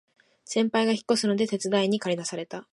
[0.45, 2.65] 先輩が引っ越すので手伝いにかり出された